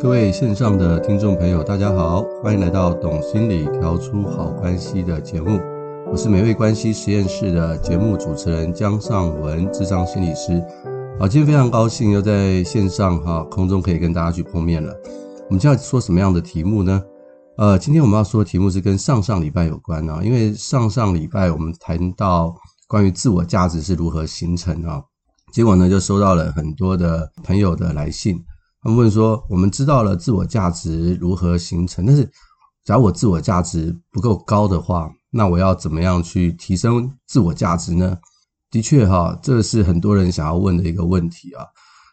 [0.00, 5.60] 各位线上的听众朋友，大家好，欢迎来到《懂心理调出好关系》的节目。
[6.08, 10.64] 我是美味关系实验室的节目主持人江尚文，智商心理师。
[11.18, 14.94] 好，今天非常高兴又在线上哈空中可以跟大家去碰面了。
[15.48, 17.02] 我们今天要说什么样的题目呢？
[17.56, 22.54] 呃，今天我们要说的题目是跟上上礼拜有关啊，因为上上礼拜我们谈到
[22.86, 25.02] 关于自我价值是如何形成啊，
[25.52, 28.40] 结果呢就收到了很多的朋友的来信。
[28.80, 32.30] 他们问说：“我们知道了自我价值如何形成，但是，
[32.84, 38.16] 假如我自我价值不够高的话，那我要怎么样去提升自我价值呢？”
[38.70, 41.64] 的确，哈，这是很多人想要问的一个问题啊。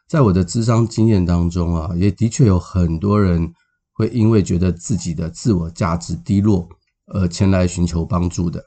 [0.07, 3.53] 在我的智商经验当中啊，也的确有很多人
[3.93, 6.67] 会因为觉得自己的自我价值低落
[7.13, 8.63] 而前来寻求帮助的。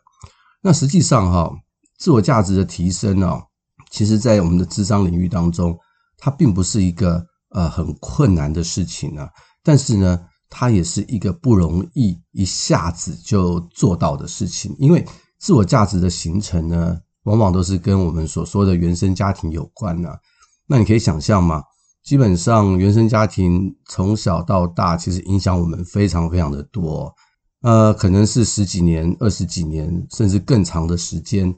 [0.62, 1.52] 那实际上，哈，
[1.98, 3.40] 自我价值的提升呢，
[3.90, 5.76] 其实在我们的智商领域当中，
[6.16, 7.26] 它并不是一个。
[7.50, 9.28] 呃，很困难的事情呢，
[9.62, 14.74] 但是呢，它也是一个不容易一下子就做到的事情。
[14.78, 15.04] 因为
[15.38, 20.10] 自我价值的形成呢，往往都是跟我们所说的原生家庭有关呢。
[20.66, 21.62] 那你可以想象吗？
[22.04, 27.14] 基本上原生家庭从小到大，其实影响我们非常非常的多。
[27.62, 31.54] 呃，可能是十几年、二十几年，甚至更长的时间。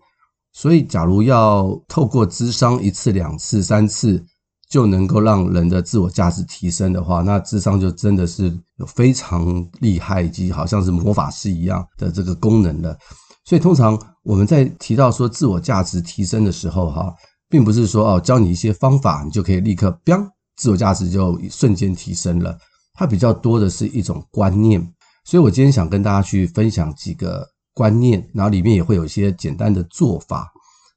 [0.52, 4.24] 所以，假如要透过咨商一次、两次、三次，
[4.70, 12.96] 就能够让人的自我价值提升的话，那智商就真的是有非常厉害以及好像是魔法师一样的这个功能了。
[13.44, 17.12] 所以通常我们在提到说自我价值提升的时候，哈，
[17.48, 20.24] 并不是说哦教你一些方法，你就可以立刻飙
[20.56, 22.56] 自我价值就瞬间提升了。
[22.94, 24.80] 它比较多的是一种观念。
[25.24, 30.48] 所以我今天想跟大家去分享几个观念，然后里面也会有一些简单的做法。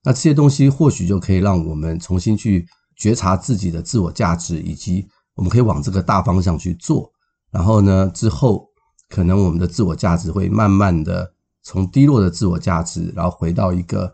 [0.03, 2.67] 那这些东西或许就可以让我们重新去。
[3.03, 7.11] 觉察自己的自我价值，以及我们可以往这个大方向去做。
[7.51, 8.65] 然后呢，之后
[9.09, 11.29] 可能我们的自我价值会慢慢的
[11.63, 14.09] 从低落的自我价值，然后回到一个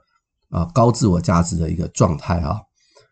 [0.49, 2.59] 啊高自我价值的一个状态哈。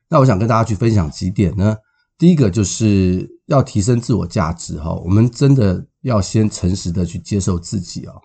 [0.09, 1.77] 那我想跟大家去分享几点呢？
[2.17, 8.15] 第一个就是要提升自我价值哈，我们真的要先诚实的去接受自己啊。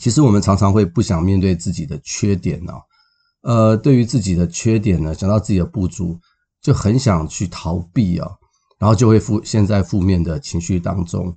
[0.00, 2.72] 其实我们常常会不想面对自己的缺点呢，
[3.42, 6.18] 呃，对于自己的缺点呢，想到自己的不足。
[6.68, 8.28] 就很想去逃避啊，
[8.78, 11.34] 然后就会负陷在负面的情绪当中，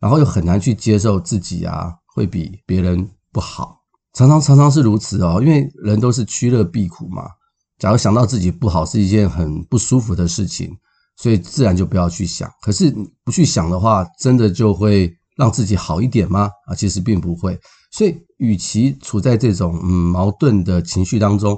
[0.00, 3.78] 然后又很难去接受自己啊会比别人不好，
[4.12, 7.30] 常常常常是如此哦，因为人都是趋乐避苦嘛。
[7.78, 10.76] 假如想到自己不好是一件很不舒服的事情，
[11.16, 12.50] 所以自然就不要去想。
[12.60, 16.50] 可是不去想的话，真的就会让自己好一点吗？
[16.66, 17.56] 啊，其实并不会。
[17.92, 21.56] 所以，与其处在这种嗯矛盾的情绪当中。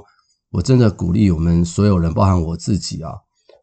[0.51, 3.13] 我真的鼓励我们所有人，包含我自己啊，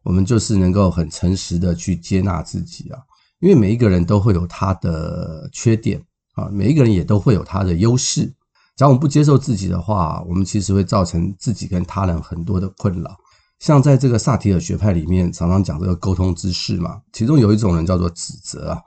[0.03, 2.99] 我们就是能够很诚实的去接纳自己啊，
[3.39, 6.01] 因为每一个人都会有他的缺点
[6.35, 8.33] 啊，每一个人也都会有他的优势。
[8.77, 13.09] 假如我们不接受自己的话，我们其实会造成自己跟他人很多的困扰。
[13.59, 18.81] 像在这个萨提尔学派里面，常常讲这个沟通之事嘛，其中有一种人叫做指责啊，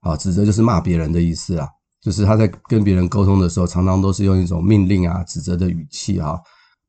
[0.00, 1.68] 啊，指责就是骂别人的意思啊，
[2.00, 6.40] 就是他在跟别人沟通的时候，常常都是用一种命令啊、指责的语气啊。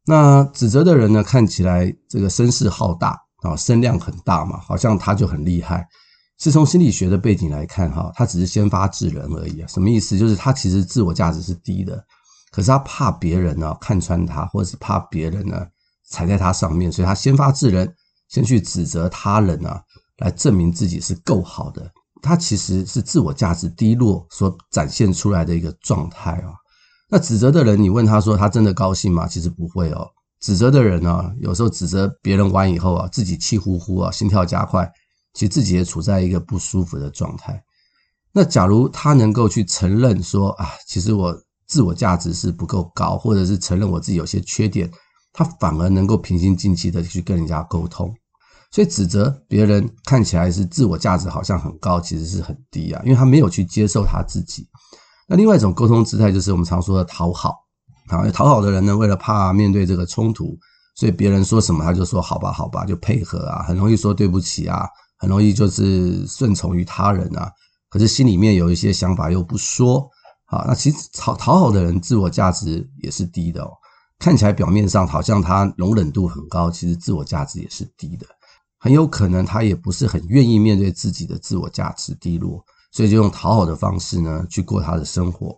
[0.05, 5.87] 那指责的人呢，看起来这个声势浩大啊，声量很大嘛，好像他就很厉害。
[6.37, 9.67] 是从心理学的背景来看，哈，他只是先发制人而已啊。
[9.67, 10.17] 什么意思？
[10.17, 12.03] 就是他其实自我价值是低的，
[12.51, 15.65] 可是他怕别人呢看穿他，或者是怕别人呢
[16.09, 17.91] 踩在他上面，所以他先发制人，
[18.27, 19.81] 先去指责他人啊，
[20.17, 21.89] 来证明自己是够好的。
[22.21, 26.53] 他其实是自我价值低落所展现出来的一个状态啊。
[27.09, 29.27] 那指责的人，你问他说他真的高兴吗？
[29.27, 30.09] 其实不会哦。
[30.41, 34.91] 指责的人呢，有时候指责别人完以后啊，自己气呼呼啊，心跳加快，
[35.33, 37.63] 其实自己也处在一个不舒服的状态。
[38.31, 41.35] 那假如他能够去承认说啊，其实我
[41.67, 44.91] 自我价值是不够高，或者是承认我自己有些缺点，
[45.31, 48.13] 他反而能够平心静气的去跟人家沟通。
[48.71, 54.67] 所以指责别人看起来是自我价值好像很高，其实是很低啊，因为他没有去接受他自己。
[55.27, 57.55] 那另外一种沟通姿态就是我们常说的讨好，
[58.09, 60.55] 啊，讨好的人呢，为了怕面对这个冲突，
[60.95, 64.87] 所以别人说什么他就说好吧，好吧，就配合啊，很容易说对不起啊，
[65.17, 67.51] 很容易就是顺从于他人啊，
[67.89, 70.07] 可是心里面有一些想法又不说，
[70.45, 73.71] 啊，那其实讨讨好的人自我价值也是低的哦，
[74.19, 78.27] 看起来表面上好像他容忍度很高，其实自我价值也是低的，
[78.77, 82.63] 很有可能他也不是很愿意面对自己的自我价值低落。
[82.95, 85.53] 所以就用讨好的方式呢，去过他的生活。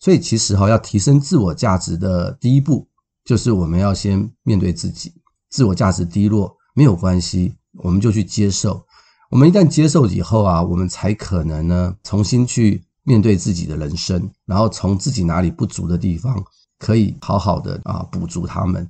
[0.00, 2.88] 所以其实哈，要提升自我价值的第一步，
[3.24, 5.14] 就是我们要先面对自己。
[5.48, 8.84] 自我价值低落没有关系，我们就去接受。
[9.30, 16.42] 我们一旦接受以后啊，我们才可能呢重新去面对自己的人生，然后从自己哪里不足的地方，
[16.80, 18.84] 可以好好的啊补足他们。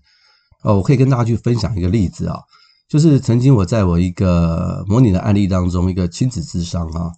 [0.62, 2.40] 哦，我可以跟大家去分享一个例子啊，
[2.88, 7.12] 就是曾经我在我一个模拟的案例当中，一个亲子智商啊，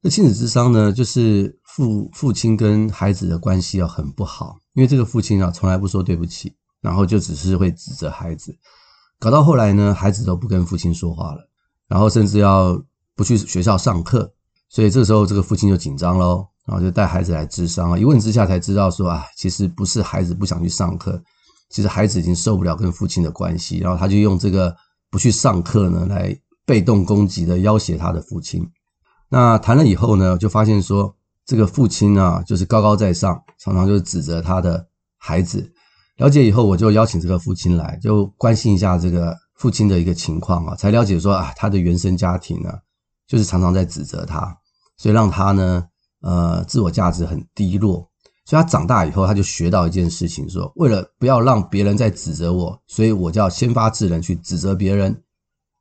[0.00, 8.56] 那亲子智商呢，就是父父亲跟孩子的关系要很不好，因为这个父亲啊从来不说对不起，然后就只是会指责孩子，
[9.18, 11.48] 搞到后来呢，孩子都不跟父亲说话了。
[11.88, 12.80] 然后甚至要
[13.16, 14.30] 不去学校上课，
[14.68, 17.98] 所以这时候这个父亲就紧张喽，然后就带孩子来智商啊。
[17.98, 21.20] 一问之下才知道说啊，其实不是孩子不想去上课，
[21.70, 24.76] 其实孩子已经受不了跟父亲的关系，然后他就用这个
[25.10, 28.64] 不去上课呢来被动攻击的要挟他的父亲。
[29.28, 31.14] 那谈了以后呢，就发现说
[31.44, 34.86] 这个父亲啊就是高高在上，常常就是指责他的
[35.16, 35.72] 孩子。
[36.16, 39.36] 了解以后，我就邀请这个父亲来，就关心一下这个。
[39.58, 42.72] 父亲的一个情况啊，才了解说啊，他的原生家庭呢，
[43.26, 44.56] 就是常常在指责他，
[44.96, 45.84] 所以让他呢，
[46.20, 48.08] 呃，自我价值很低落。
[48.44, 55.24] 所以他长大以后，他就学到一件事情，说为了不要让别人再指责我，所以我就要先发制人去指责别人。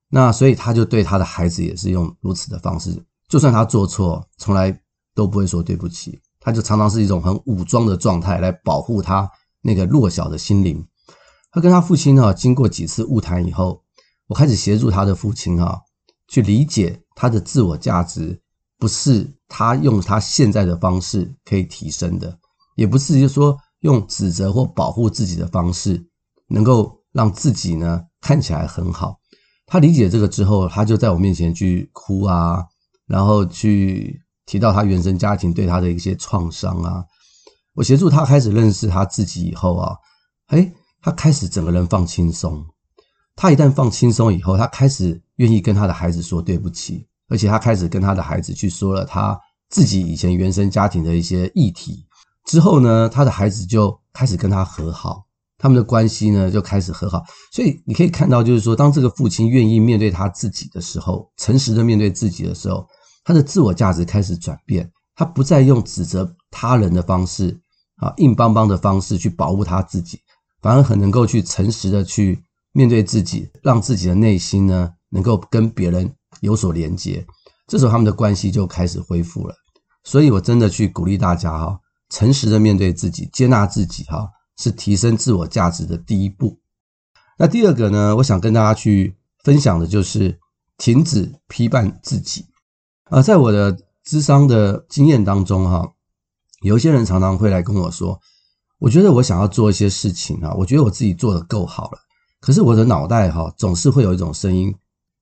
[0.09, 4.77] 那所以他就对他的孩子也是用如此的方式，就算他做错，从来
[5.13, 9.29] 都不会说对不起，他就常常是一种很武装的状态来保护他
[9.61, 10.85] 那个弱小的心灵。
[11.51, 13.81] 他跟他父亲哈，经过几次晤谈以后，
[14.27, 15.81] 我开始协助他的父亲哈，
[16.27, 18.39] 去理解他的自我价值
[18.77, 22.37] 不是他用他现在的方式可以提升的，
[22.75, 26.05] 也不是就说用指责或保护自己的方式
[26.47, 29.17] 能够让自己呢看起来很好。
[29.65, 32.63] 他理解这个之后，他就在我面前去哭啊，
[33.07, 37.03] 然后去提到他原生家庭对他的一些创伤啊。
[37.73, 39.95] 我协助他开始认识他自己以后啊，
[40.47, 40.71] 哎
[41.01, 42.65] 他开始整个人放轻松，
[43.35, 49.39] 他一旦放轻松以后，他开始愿意跟他的孩子说对不起，而且他开始跟他的孩子去说了他
[49.69, 52.05] 自己以前原生家庭的一些议题。
[52.45, 55.25] 之后呢，他的孩子就开始跟他和好，
[55.57, 57.23] 他们的关系呢就开始和好。
[57.51, 62.87] 所以你可以看到，就是说，当这个父亲愿意面对他自己的时候，诚实的面对自己的时候，
[63.27, 67.59] 他的自我价值开始转变，他不再用指责他人的方式
[67.97, 70.17] 啊，硬邦邦的方式去保护他自己。
[70.61, 72.41] 反而很能够去诚实的去
[72.71, 76.09] 面对自己，让自己的内心呢能够跟别人
[76.39, 77.27] 有所连接，
[77.67, 79.53] 这时候他们的关系就开始恢复了。
[80.05, 81.77] 所以我真的去鼓励大家哈，
[82.09, 84.25] 诚实的面对自己，接纳自己哈，
[84.57, 86.57] 是提升自我价值的第一步。
[87.37, 90.39] 那第二个呢，我想跟大家去分享的就是
[90.77, 92.45] 停止批判自己。
[93.09, 95.93] 啊，在我的咨商的经验当中哈，
[96.61, 98.19] 有一些人常常会来跟我说。
[98.79, 101.97] 我觉得我想要做一些事情啊，我觉得我自己做的够好了，
[102.39, 104.71] 可是我的脑袋哈总是会有一种声音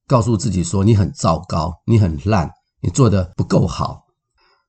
[0.08, 2.52] 告诉自己说，你很糟糕，你很烂，
[2.82, 4.04] 你做的不够好，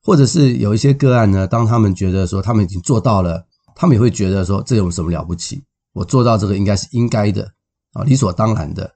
[0.04, 5.64] 或者是有一些个案呢，当他们觉得说他们已经做到了，他们也会觉得说，这有什么了不起？
[5.92, 7.42] 我做到这个应该是应该的
[7.92, 8.92] 啊，理所当然的，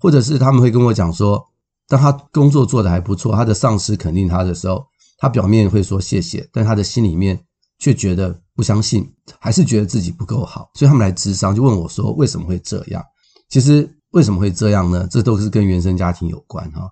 [0.00, 1.40] 或者是他们会跟我讲说，
[1.90, 4.86] 当他工作做得还不错，他的上司肯定他的时候，
[5.18, 7.38] 他表面会说谢谢，但他的心里面
[7.78, 8.40] 却觉得。
[8.52, 13.02] 不相信，还是觉得自己不够好，所以他们来咨商，就问我说：“为什么会这样？”
[13.48, 15.08] 其实为什么会这样呢？
[15.10, 16.90] 这都是跟原生家庭有关哈。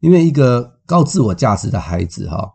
[0.00, 2.50] 因为一个高自我价值的孩子哈，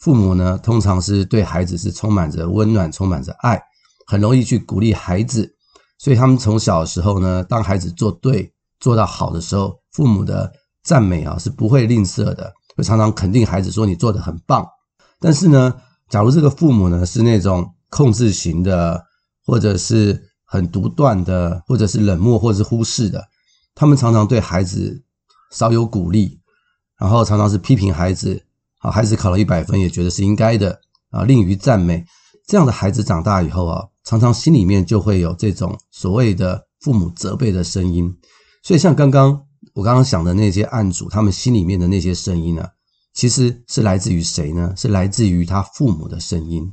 [0.00, 3.60] 父母呢通常是对孩子是充满着温暖、充满着爱，
[4.06, 5.52] 很容易去鼓励孩子，
[5.98, 10.52] 所以他们从小时候呢，当孩子做对、做到好的时候，父母的
[10.88, 14.66] 赞美啊是不会吝啬的，会常常肯定孩子说你做得很棒。
[15.20, 15.74] 但是呢，
[16.08, 19.04] 假如这个父母呢是那种控制型的，
[19.44, 23.22] 或者是很独断的，或者是冷漠，或者是忽视的，
[23.74, 25.04] 他们常常对孩子
[25.50, 26.40] 少有鼓励，
[26.98, 28.42] 然后常常是批评孩子。
[28.80, 30.80] 啊，孩子考了一百分，也觉得是应该的
[31.10, 32.06] 啊，吝于赞美。
[32.46, 38.08] 这样的孩子长大以后啊，常常心里面就会有这种所谓的父母责备的声音。
[38.62, 39.47] 所以，像刚刚
[39.78, 42.66] 我刚刚想的那些案主，他们心里面的那些声音呢，
[43.14, 44.74] 其实是来自于谁呢？
[44.76, 46.68] 是来自于他父母的声音。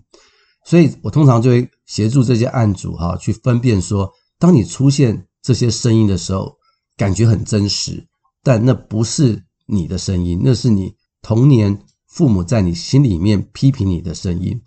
[0.65, 6.57] 所以我通常就会协助这些案主哈，去分辨说，当你出现这些声音的时候，
[6.97, 8.03] 感觉很真实，
[8.41, 14.59] 但那不是你的声音，那是你童年父母在你心里面批评你的声音。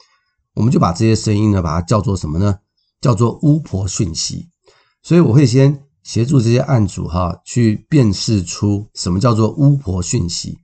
[0.54, 2.56] 我们就把这些声音呢，把它叫做什么呢？
[3.00, 4.48] 叫做巫婆讯息。
[5.02, 10.56] 所以我会先协助这些案主哈，去辨识出什么叫做巫婆讯息，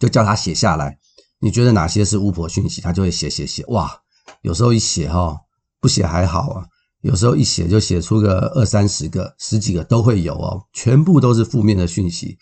[0.00, 0.98] 就叫他写下来。
[1.38, 2.80] 你觉得哪些是巫婆讯息？
[2.80, 3.88] 他就会写写写，哇！
[4.42, 5.38] 有时候一写哈，
[5.80, 6.66] 不写还好啊。
[7.02, 12.36] 有时候一写就写出个二三十个、十几个都会有哦，全部都是负面的讯息。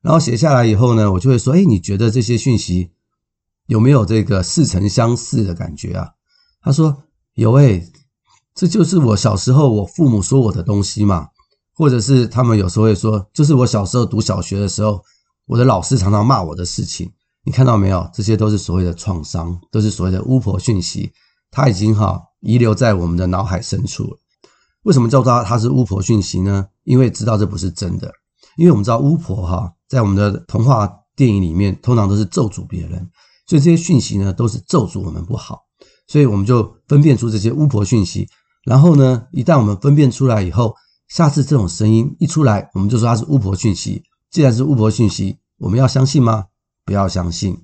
[0.00, 2.90] 然后写下来以后呢，我就会说：“哎，你觉得这些讯息
[3.66, 6.10] 有没有这个似曾相识的感觉啊？”
[6.60, 7.04] 他说
[7.34, 7.80] ：“有哎，
[8.52, 11.28] 这就是我小时候我父母说我的东西嘛，
[11.74, 15.02] 或者是他们有时候会说，就是我小时候读小学的时候，
[15.46, 17.10] 我的老师常常骂我的事情。
[17.44, 18.08] 你看到没有？
[18.14, 21.12] 这些都是所谓的创伤，都是所谓的巫婆讯息，
[21.50, 24.18] 它已经哈遗留在我们的脑海深处了。
[24.84, 26.66] 为什么叫它它是巫婆讯息呢？
[26.84, 28.12] 因为知道这不是真的，
[28.56, 33.10] 因为我们知道巫婆哈。”在我们的童话电影里面，通常都是咒诅别人，
[33.46, 35.58] 所以这些讯息呢，都是咒诅我们不好，
[36.06, 38.26] 所以我们就分辨出这些巫婆讯息。
[38.64, 40.74] 然后呢，一旦我们分辨出来以后，
[41.12, 44.02] 下次这种声音一出来，我们就说它是巫婆讯息。
[44.30, 46.46] 既然是巫婆讯息，我们要相信吗？
[46.86, 47.54] 不要相信。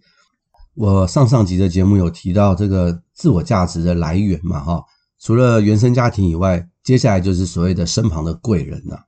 [0.75, 4.85] 我上上集的节目有提到这个自我价值的来源嘛，哈，
[5.19, 9.01] 除了原生家庭以外，接下来就是所谓的身旁的贵人了。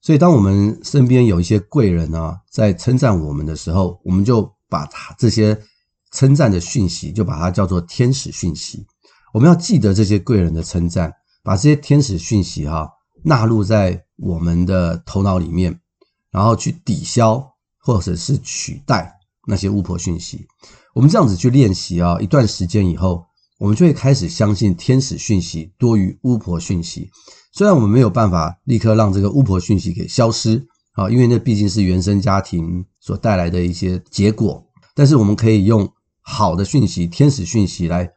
[0.00, 5.54] 所以，当我们身边有一些贵人啊，在称赞我们的时候，我们就把他这些
[6.12, 8.86] 称赞的讯息，就把它叫做天使讯息。
[9.34, 12.88] 我们要记得这些贵人的称赞，把这些天使讯息哈
[13.28, 15.80] 纳入在我们的头脑里面，
[16.30, 17.44] 然后去抵消
[17.80, 19.12] 或者是取代
[19.48, 20.46] 那些巫婆讯息。
[20.94, 23.26] 我们这样子去练习啊，一段时间以后，
[23.58, 27.10] 我们就会开始相信天使讯息多于巫婆讯息。
[27.52, 34.64] 虽然我们没有办法立刻让这个巫婆讯息给消失啊，因为那毕竟是原生家庭所带来的一些结果，
[34.94, 38.08] 但是我们可以用好的讯息、天使讯息来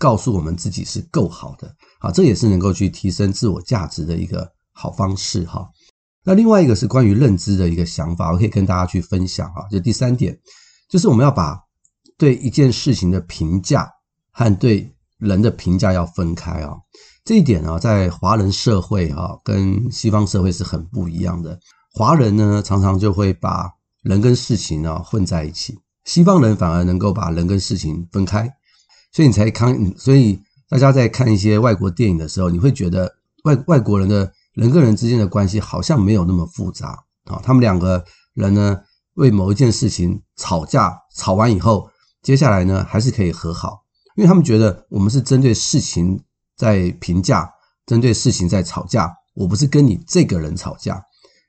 [0.00, 5.68] 告诉我们自己是够好的啊，这也是能够去提升自我价值的一个好方式哈。
[6.24, 9.68] 那另外一个是关于认知的一个想法，我可以跟大家去分享啊。
[9.70, 10.34] 就第三点，
[10.88, 11.60] 就是我们要把
[12.16, 13.90] 对一件事情的评价
[14.30, 16.74] 和对人的评价要分开啊。
[17.22, 21.60] 这一点啊，在华人社会啊，跟西方社会是很不一样的。
[21.92, 23.70] 华人呢，常常就会把
[24.02, 28.50] 人跟事情啊混在一起；西方人反而能够把人跟事情分开。
[29.12, 33.12] 所以你才看，所以大家在看一些外国电影的时候，你会觉得
[33.44, 37.40] 外外国人的人跟人之间的关系好像没有那么复杂啊。
[37.42, 38.80] 他们两个人呢，
[39.14, 41.90] 为某一件事情吵架，吵完以后，
[42.22, 43.82] 接下来呢还是可以和好，
[44.16, 46.22] 因为他们觉得我们是针对事情。
[46.56, 47.50] 在评价，
[47.86, 51.02] 针对事情在吵架，我不是跟你这个人吵架，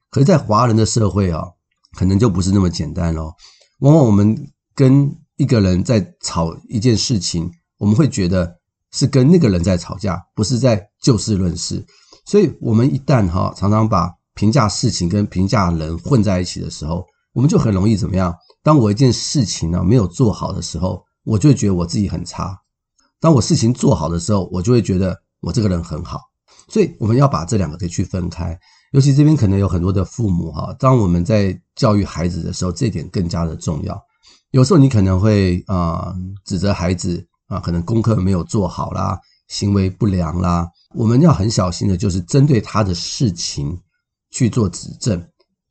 [0.10, 1.44] 可是，在华人的社会啊，
[1.98, 3.36] 可能就不是那么简单咯。
[3.80, 4.34] 往往我们
[4.74, 8.55] 跟一个人在吵一件事情，我们会觉得
[8.91, 11.83] 是跟那个人在吵架，不是在就事论事。
[12.27, 18.31] 所以，我们一旦哈常常把评价事情跟评价人混在一起的时候，我们就很容易怎么样？
[18.62, 22.55] 当我一件事情呢没有做好的时候，我就会觉得我自己很差。
[23.19, 26.19] 当我事情做好的时候，我就会觉得我这个人很好，
[26.67, 28.55] 所以我们要把这两个给区分开。
[28.91, 34.00] 尤其这边可能有很多的父母哈，当我们在教育孩子的时候，这点更加的重要。
[34.51, 36.13] 有时候你可能会啊
[36.46, 43.77] 指责孩子啊，可能功课没有做好啦，行为不良啦，我们要很小心的，就是针对他的事情
[44.29, 45.22] 去做指正，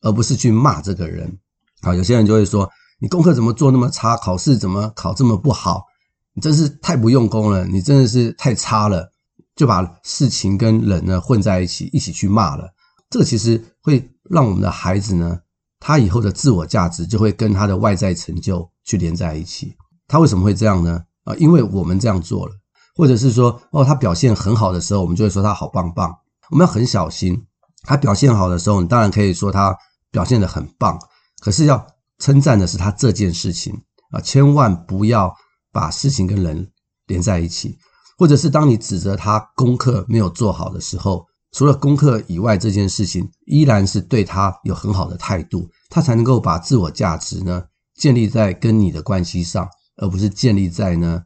[0.01, 1.39] 而不是去骂这个人。
[1.83, 2.69] 啊，有些人就会说，
[2.99, 5.85] 你功课怎么做那么差，考试怎么考这么不好？
[6.33, 9.13] 你真是太不用功了，你真的是太差了，
[9.57, 12.71] 就把事情跟人呢混在一起，一起去骂了。
[13.11, 15.41] 这个其实会让我们的孩子呢，
[15.81, 19.75] 他以后的自我价值就会跟他的外在成就去连在一起。
[20.07, 21.03] 他为什么会这样呢？
[21.25, 22.53] 啊，因为我们这样做了，
[22.95, 26.15] 或者是说，哦，他表现很好的时候，我们就会说他好棒棒。
[26.51, 27.45] 我们要很小心，
[27.83, 29.77] 他表现好的时候，你当然可以说他
[30.13, 30.97] 表现得很棒，
[31.41, 31.85] 可是要
[32.19, 33.75] 称赞的是他这件事情
[34.11, 35.35] 啊，千万不要。
[35.73, 36.69] 把事情跟人
[37.07, 37.79] 连在一起，
[38.19, 47.65] 或者是当你指责他功课没有做好的时候，除了功课以外，这件事情依然是对他有很好的态度，他才能够把自我价值呢
[47.97, 51.23] 建立在跟你的关系上，而不是建立在呢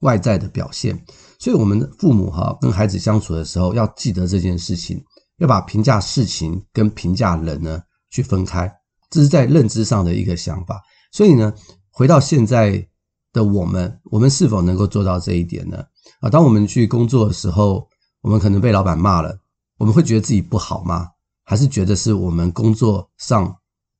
[0.00, 0.98] 外在的表现。
[1.38, 5.02] 所以，我们父母哈跟孩子相处的时候，要记得这件事情，
[5.38, 8.72] 要把评价事情跟评价人呢去分开，
[9.10, 10.80] 这是在认知上的一个想法。
[11.12, 11.52] 所以呢，
[11.90, 12.86] 回到现在。
[13.34, 15.84] 的我们，我们是否能够做到这一点呢？
[16.20, 17.84] 啊，当我们去工作的时候，
[18.20, 19.36] 我们可能被老板骂了，
[19.78, 21.08] 我们会觉得自己不好吗？
[21.44, 23.54] 还是觉得是我们工作上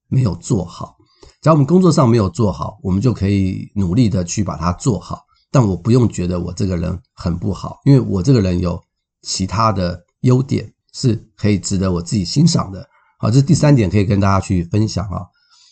[0.09, 0.97] 没有做好？
[1.43, 5.23] 只要我们工作上没有做好，我们就可以努力的去把它做好。
[5.51, 8.83] 但我不用觉得我这个人很不好，因为我这个人有
[9.23, 12.89] 其他的优点是可以值得我自己欣赏的。
[13.19, 15.23] 好，这是第三点可以跟大家去分享啊。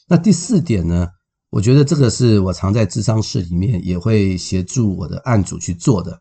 [0.08, 1.08] 那第四点呢？
[1.50, 6.18] 我觉得这个是我常在智商室里面也会协助我的案主去做的。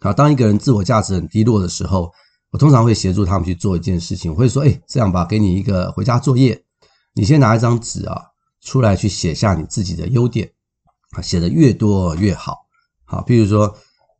[0.00, 2.10] 好，当一个人自我价值很低落的时候，
[2.52, 6.62] 我通常会协助他们去做一件事情，我会说：“哎，这样吧，给你一个回家作业，
[7.14, 8.22] 你先拿一张纸啊，
[8.60, 10.52] 出来去写下你自己的优点
[11.16, 12.58] 啊，写得越多越好。
[13.04, 13.74] 好，譬如说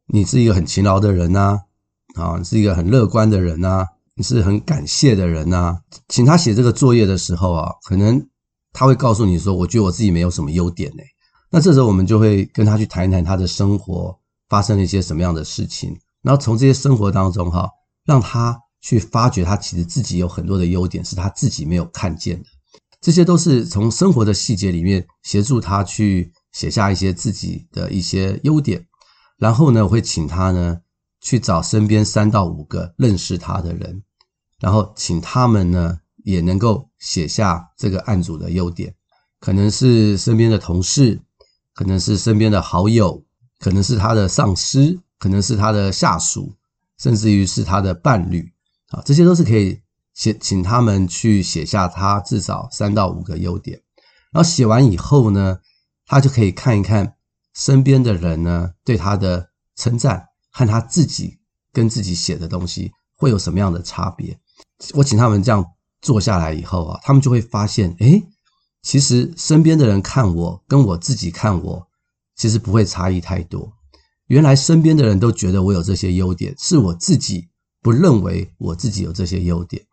[0.06, 1.60] 你是一个很勤劳的人呐，
[2.14, 8.26] 啊，你是一个很乐观的人呐，你是很感谢的人呐，请他写这个作业的时候啊，可能
[8.72, 11.02] 他会告诉你说，我觉得我自己没有什么优点呢。
[11.50, 17.68] 那这时候我们就会跟他去谈一谈他的生活发生了一些什么样的事情，然后从这些生活当中哈，
[18.04, 22.48] 让他去发掘他其实自己有很多的优点是他自己没有看见的。
[23.00, 28.86] 这些都是从生活的细节里面协助他去写下一些自己的一些优点，
[29.38, 30.78] 然后呢，我会请他呢
[31.20, 34.02] 去找身边三到五个认识他的人，
[34.60, 38.94] 然后请他们呢也能够写下这个案主的优点，
[39.40, 41.20] 可能是身边的同事，
[41.74, 43.24] 可能是身边的好友，
[43.58, 46.54] 可能是他的上司，可能是他的下属，
[47.02, 48.52] 甚至于是他的伴侣
[48.90, 49.80] 啊，这些都是可以。
[50.14, 53.80] 写，请他们去写下他至少三到五个优点，
[54.30, 55.58] 然后写完以后呢，
[56.04, 57.14] 他就可以看一看
[57.54, 61.38] 身边的人呢对他的称赞和他自己
[61.72, 64.38] 跟自己写的东西会有什么样的差别。
[64.92, 65.64] 我请他们这样
[66.02, 68.22] 做下来以后啊，他们就会发现，诶，
[68.82, 71.88] 其实身边的人看我跟我自己看我，
[72.36, 73.72] 其实不会差异太多。
[74.32, 77.50] 原来身边的人都觉得我有这些优点，是我自己
[77.82, 79.84] 不认为我自己有这些优点。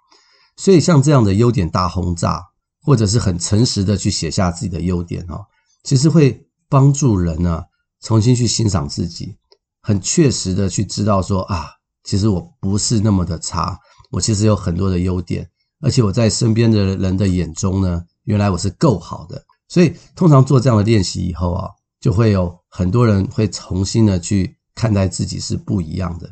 [0.56, 2.42] 所以，像这样的优点大轰炸，
[2.82, 5.46] 或者是很诚实的去写下自己的优点哈，
[5.84, 7.66] 其实会帮助人呢
[8.00, 9.36] 重新去欣赏自己，
[9.82, 11.72] 很确实的去知道说啊，
[12.06, 13.78] 其实我不是那么的差，
[14.10, 15.50] 我其实有很多的优点，
[15.82, 19.44] 而且我在身边的人的眼中呢，原来我是够好的。
[19.68, 21.68] 所以，通常做这样的练习以后啊，
[22.00, 26.30] 就会有很多人会重新的去看待自己是不一样的。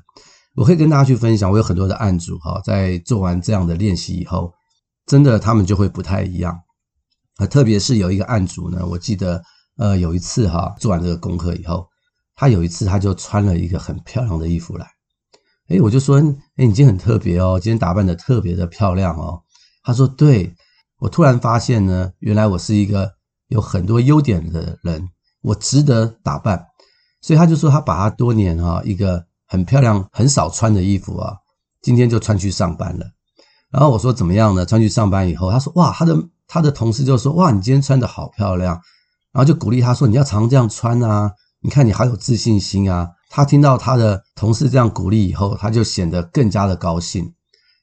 [0.56, 4.52] 我会跟大家去分享，我有很多的案主哈，在做完这样的练习以后，
[5.06, 6.60] 真的他们就会不太一样
[7.36, 7.46] 啊。
[7.46, 9.44] 特别是有一个案主呢，我记得
[9.78, 11.88] 呃有一次哈，做完这个功课以后，
[12.36, 14.88] 他有一次他就穿了一个很漂亮的衣服来，
[15.70, 16.24] 诶，我就说，诶，
[16.66, 19.44] 你今天很特别哦，今天打扮得特别的漂亮哦。
[19.84, 20.56] 他说，对，
[21.00, 23.12] 我突然发现呢，原来我是一个
[23.48, 25.08] 有很多优点的人，
[25.48, 26.68] 我值得打扮，
[27.22, 29.26] 所以他就说他把他多年哈一个。
[29.50, 31.34] 很漂亮，很少穿的衣服啊，
[31.82, 33.06] 今天就穿去上班了。
[33.72, 34.66] 然后我说怎么样呢？
[34.66, 36.18] 穿去上班以后，他说哇，他的
[36.50, 38.74] 他的同事就说哇，你今天穿得好漂亮，
[39.32, 41.32] 然后就鼓励他说你要常这样穿啊，
[41.62, 43.10] 你看你好有自信心啊。
[43.30, 47.34] 他听到他的同事这样鼓励以后，他就显得更加的高兴。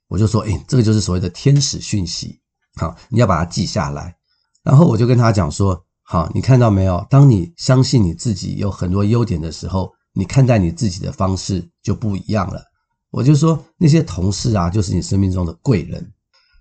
[0.09, 2.41] 我就说，诶，这个就是所谓的天使讯息，
[2.77, 4.15] 好，你要把它记下来。
[4.63, 7.05] 然后我就跟他讲说，好，你看到没有？
[7.11, 9.93] 当你相信你自己有很多优点的时候。
[10.17, 12.63] 你看待你自己的方式就不一样了。
[13.11, 16.01] 我就说那些同事啊，就是你生命中的贵人；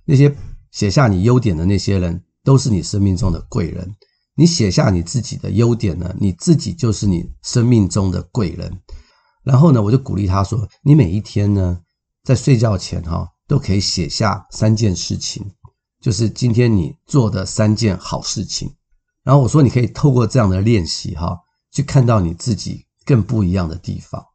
[0.06, 0.36] 那些
[0.71, 3.95] 写下你优点的那些人，都是你生命中的贵人。
[4.34, 8.75] 你写下你自己的优点呢，你自己就是你生命中的贵人。
[9.43, 11.79] 然后呢，我就鼓励他说：“你每一天呢，
[12.23, 15.45] 在睡觉前哈，都可以写下三件事情，
[16.01, 18.73] 就是今天你做的三件好事情。”
[19.23, 21.38] 然后我说：“你可以透过这样的练习哈，
[21.71, 24.25] 去看到你自己。”更不一样的地方，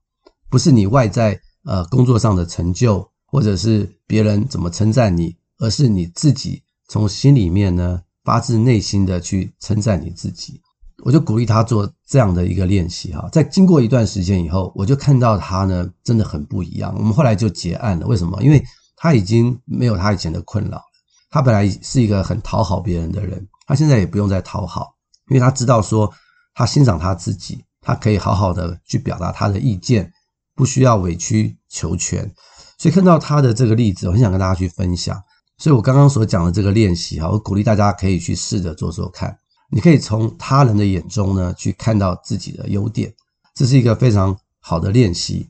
[0.51, 10.61] 不是你外在呃工作上的成就，或者是别人怎么称赞你，而是你自己从心里面呢发自内心的去称赞你自己。
[11.03, 16.95] 我就鼓励他做这样的一个练习哈，在经过一段时间以后，我就看到他呢真的很不一样。
[16.99, 18.43] 我们后来就结案了，为什么？
[18.43, 18.63] 因为
[18.97, 20.83] 他已经没有他以前的困扰了。
[21.31, 24.97] 他本来是一个很讨好别人的人，他现在也不用再讨好，
[25.31, 26.13] 因为他知道说
[26.55, 27.65] 他欣赏他自己。
[27.81, 30.13] 他可以好好的去表达他的意见，
[30.55, 32.31] 不需要委曲求全。
[32.77, 35.19] 所以看到他的这个例子，我很想跟大家去分享。
[35.57, 39.35] 所以我刚刚所讲的这个练习哈，我鼓励大家可以去试着做做看。
[39.71, 43.11] 你可以从他人的眼中呢，去看到自己的优点，
[43.55, 45.49] 这是一个非常好的练习。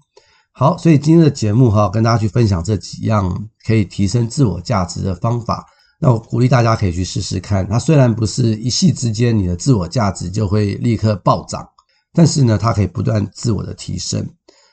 [0.52, 5.66] 好，所以今天的节目哈，跟大家去分享这几样可以提升自我价值的方法。
[5.98, 7.68] 那我鼓励大家可以去试试看。
[7.68, 11.68] 它虽然不是一夕之间你的自我价值就会立刻暴涨。
[12.14, 14.26] 但是呢，它可以不断自我的提升。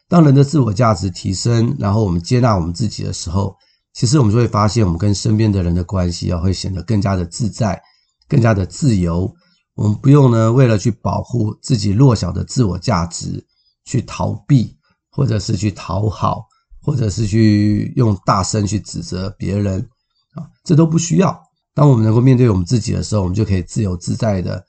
[0.08, 3.56] 当人的自我价值提升，然后我们接纳我们自己的时候，
[3.94, 7.80] 其实我们就会发现，我们跟身边的人的关系啊，会显得更加的自在，
[8.28, 9.32] 更加的自由。
[9.76, 13.46] 我们不用呢，为了去保护自己弱小的自我价值，
[13.84, 14.76] 去逃避，
[15.12, 16.46] 或者是去讨好，
[16.82, 19.88] 或者是去用大声去指责别人
[20.36, 21.38] 啊，这都不需要。
[21.74, 24.64] 当我们能够面对我们自己的时候，我们就可以自由自在的。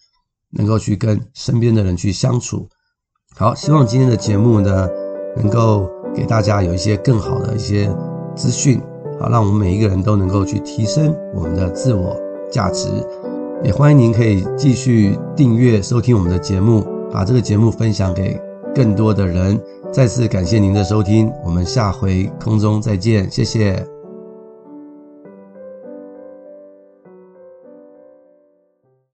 [0.51, 2.67] 能够去跟身边的人去相处，
[3.35, 4.89] 好，希望今天的节目呢，
[5.37, 7.95] 能够给大家有一些更好的一些
[8.35, 8.81] 资讯，
[9.21, 12.17] 好，让我们每一个人都能够去提升我们的自我
[12.51, 12.89] 价值，
[13.65, 18.41] 也欢迎您可以继续订阅收听我们的节目，把这个节目分享给
[18.75, 19.61] 更多的人。
[19.93, 23.96] 再次感谢您的收听，我们下回空中再见，谢谢。